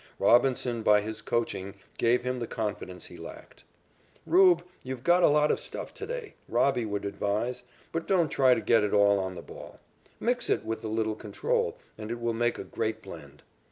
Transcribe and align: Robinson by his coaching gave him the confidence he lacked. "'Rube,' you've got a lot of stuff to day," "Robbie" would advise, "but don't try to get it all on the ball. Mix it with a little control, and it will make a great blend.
Robinson 0.17 0.81
by 0.81 1.01
his 1.01 1.21
coaching 1.21 1.75
gave 1.99 2.23
him 2.23 2.39
the 2.39 2.47
confidence 2.47 3.05
he 3.05 3.17
lacked. 3.17 3.63
"'Rube,' 4.25 4.63
you've 4.81 5.03
got 5.03 5.21
a 5.21 5.27
lot 5.27 5.51
of 5.51 5.59
stuff 5.59 5.93
to 5.93 6.07
day," 6.07 6.33
"Robbie" 6.49 6.85
would 6.87 7.05
advise, 7.05 7.61
"but 7.91 8.07
don't 8.07 8.29
try 8.29 8.55
to 8.55 8.61
get 8.61 8.83
it 8.83 8.93
all 8.93 9.19
on 9.19 9.35
the 9.35 9.43
ball. 9.43 9.79
Mix 10.19 10.49
it 10.49 10.65
with 10.65 10.83
a 10.83 10.87
little 10.87 11.13
control, 11.15 11.77
and 11.99 12.09
it 12.09 12.19
will 12.19 12.33
make 12.33 12.57
a 12.57 12.63
great 12.63 13.03
blend. 13.03 13.43